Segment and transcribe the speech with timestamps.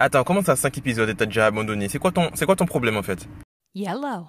[0.00, 1.88] Attends, comment ça 5 épisodes et t'as déjà abandonné?
[1.88, 3.28] C'est quoi ton c'est quoi ton problème en fait?
[3.74, 4.28] Yellow.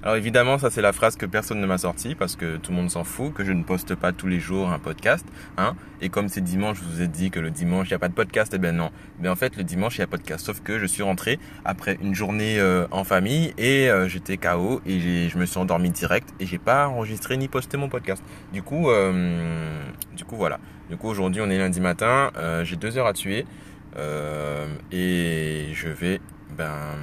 [0.00, 2.76] Alors évidemment, ça c'est la phrase que personne ne m'a sortie parce que tout le
[2.76, 5.26] monde s'en fout que je ne poste pas tous les jours un podcast,
[5.56, 5.74] hein.
[6.00, 8.08] Et comme c'est dimanche, je vous ai dit que le dimanche il y a pas
[8.08, 8.90] de podcast, eh ben non.
[9.20, 11.98] Mais en fait, le dimanche il y a podcast, sauf que je suis rentré après
[12.00, 15.90] une journée euh, en famille et euh, j'étais KO et j'ai- je me suis endormi
[15.90, 18.22] direct et j'ai pas enregistré ni posté mon podcast.
[18.52, 19.80] Du coup, euh,
[20.16, 20.58] du coup voilà.
[20.90, 23.46] Du coup aujourd'hui on est lundi matin, euh, j'ai deux heures à tuer
[23.96, 26.20] euh, et je vais
[26.56, 26.94] ben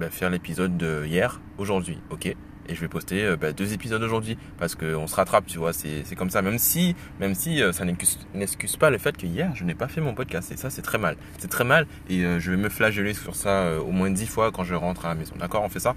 [0.00, 2.26] bah, faire l'épisode de hier, aujourd'hui, ok?
[2.26, 5.74] Et je vais poster euh, bah, deux épisodes aujourd'hui parce qu'on se rattrape, tu vois,
[5.74, 6.40] c'est comme ça.
[6.40, 9.88] Même si, même si euh, ça n'excuse pas le fait que hier je n'ai pas
[9.88, 12.56] fait mon podcast et ça c'est très mal, c'est très mal et euh, je vais
[12.56, 15.34] me flageller sur ça au moins dix fois quand je rentre à la maison.
[15.38, 15.94] D'accord, on fait ça?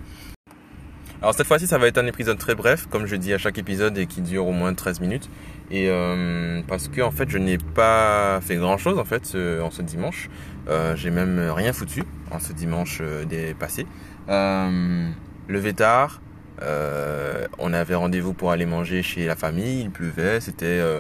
[1.24, 3.58] Alors cette fois-ci, ça va être un épisode très bref, comme je dis à chaque
[3.58, 5.30] épisode et qui dure au moins 13 minutes.
[5.72, 9.72] Et euh, parce que en fait, je n'ai pas fait grand-chose en fait ce- en
[9.72, 10.30] ce dimanche.
[10.70, 13.88] Euh, J'ai même rien foutu en ce dimanche euh, des passé.
[14.30, 15.10] Euh,
[15.48, 16.22] levé tard,
[16.62, 19.82] euh, on avait rendez-vous pour aller manger chez la famille.
[19.82, 21.00] Il pleuvait, c'était euh,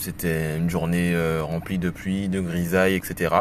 [0.00, 3.34] c'était une journée remplie de pluie, de grisaille, etc.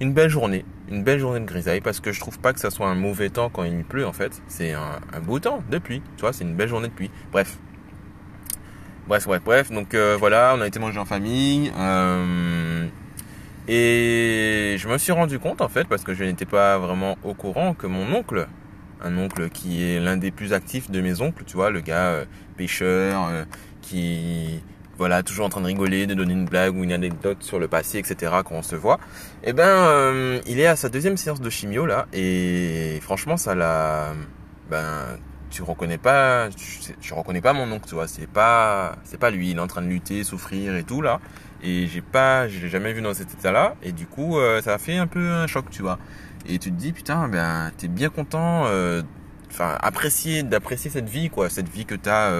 [0.00, 2.70] Une belle journée, une belle journée de grisaille parce que je trouve pas que ça
[2.70, 4.42] soit un mauvais temps quand il pleut en fait.
[4.46, 7.10] C'est un, beau temps de pluie, tu vois, c'est une belle journée de pluie.
[7.32, 7.58] Bref.
[9.08, 9.72] Bref, bref, bref.
[9.72, 11.72] Donc euh, voilà, on a été manger en famille.
[11.76, 12.86] euh,
[13.68, 17.32] et je me suis rendu compte en fait, parce que je n'étais pas vraiment au
[17.32, 18.48] courant, que mon oncle,
[19.00, 22.08] un oncle qui est l'un des plus actifs de mes oncles, tu vois, le gars
[22.08, 22.24] euh,
[22.56, 23.30] pêcheur,
[23.80, 24.62] qui
[24.98, 27.68] voilà toujours en train de rigoler, de donner une blague ou une anecdote sur le
[27.68, 28.32] passé, etc.
[28.44, 28.98] quand on se voit.
[29.44, 33.54] Eh ben, euh, il est à sa deuxième séance de chimio là, et franchement, ça
[33.54, 34.12] l'a,
[34.70, 35.18] ben,
[35.50, 39.30] tu reconnais pas, tu, tu reconnais pas mon oncle, tu vois, c'est pas, c'est pas
[39.30, 41.20] lui, il est en train de lutter, souffrir et tout là,
[41.62, 44.74] et j'ai pas, je l'ai jamais vu dans cet état-là, et du coup, euh, ça
[44.74, 45.98] a fait un peu un choc, tu vois.
[46.46, 49.02] Et tu te dis putain, ben, t'es bien content, euh,
[49.50, 52.32] enfin, apprécier, d'apprécier cette vie, quoi, cette vie que t'as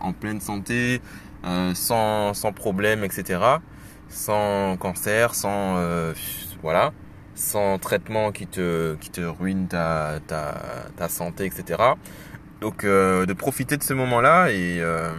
[0.00, 1.00] en pleine santé,
[1.44, 3.40] euh, sans, sans problème, etc.,
[4.08, 6.14] sans cancer, sans, euh,
[6.62, 6.92] voilà,
[7.34, 10.54] sans traitement qui te, qui te ruine ta, ta,
[10.96, 11.94] ta santé, etc.
[12.60, 15.12] Donc euh, de profiter de ce moment-là et, euh,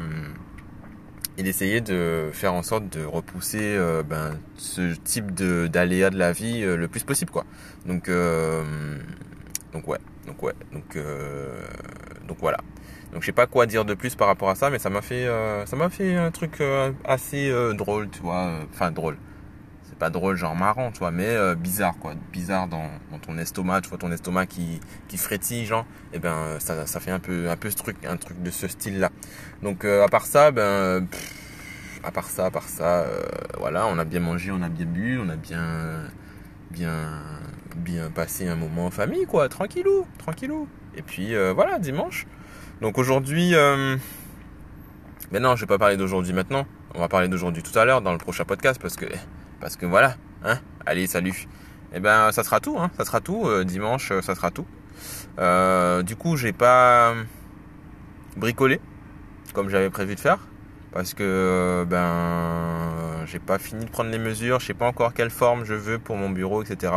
[1.38, 6.18] et d'essayer de faire en sorte de repousser euh, ben, ce type de d'aléas de
[6.18, 7.46] la vie le plus possible quoi.
[7.86, 8.10] Donc
[9.72, 10.98] donc ouais, donc ouais, donc
[12.30, 12.60] donc voilà.
[13.12, 15.02] Donc je sais pas quoi dire de plus par rapport à ça, mais ça m'a
[15.02, 19.18] fait euh, un truc euh, assez euh, drôle, tu vois, enfin drôle.
[19.84, 22.88] C'est pas drôle genre marrant, tu vois, mais bizarre quoi, bizarre dans,
[23.22, 27.12] ton estomac, tu vois ton estomac qui qui frétille genre, et ben euh, ça fait
[27.12, 29.10] un peu un peu ce truc un truc de ce style là.
[29.64, 31.08] Donc à part ça, ben
[32.04, 33.06] à part ça, à part ça,
[33.58, 36.04] voilà, on a bien mangé, on a bien bu, on a bien
[36.72, 37.22] bien
[37.76, 40.68] bien passé un moment en famille quoi, tranquillou, tranquillou.
[40.96, 42.26] Et puis euh, voilà, dimanche.
[42.82, 43.98] Donc aujourd'hui, euh...
[45.32, 46.66] mais non, je vais pas parler d'aujourd'hui maintenant.
[46.96, 49.06] On va parler d'aujourd'hui tout à l'heure dans le prochain podcast parce que,
[49.60, 50.60] parce que voilà, hein.
[50.86, 51.48] Allez, salut.
[51.94, 52.90] Et ben, ça sera tout, hein.
[52.98, 53.44] Ça sera tout.
[53.46, 54.66] Euh, dimanche, ça sera tout.
[56.06, 57.14] Du coup, j'ai pas
[58.38, 58.80] bricolé
[59.54, 60.40] comme j'avais prévu de faire
[60.92, 64.60] parce que ben j'ai pas fini de prendre les mesures.
[64.60, 66.92] Je sais pas encore quelle forme je veux pour mon bureau, etc.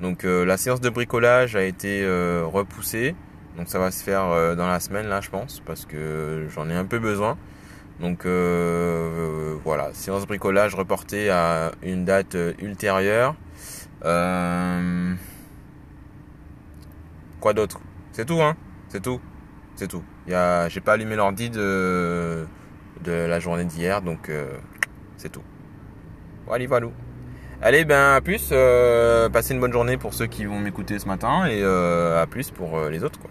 [0.00, 3.14] Donc euh, la séance de bricolage a été euh, repoussée.
[3.56, 6.70] Donc ça va se faire euh, dans la semaine là je pense parce que j'en
[6.70, 7.36] ai un peu besoin.
[8.00, 8.24] Donc
[9.64, 13.34] voilà, séance bricolage reportée à une date ultérieure.
[17.40, 17.80] Quoi d'autre?
[18.12, 18.56] C'est tout hein?
[18.88, 19.20] C'est tout?
[19.74, 20.04] C'est tout.
[20.32, 22.46] A j'ai pas allumé l'ordi de
[23.02, 24.30] de la journée d'hier donc
[25.16, 25.42] c'est tout.
[26.46, 26.86] Voilà, voilà.
[27.60, 28.50] Allez, ben à plus.
[28.52, 32.26] Euh, passez une bonne journée pour ceux qui vont m'écouter ce matin et euh, à
[32.26, 33.30] plus pour euh, les autres quoi.